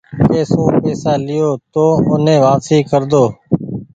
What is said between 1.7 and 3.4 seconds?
تو اوني واپسي ڪرۮو۔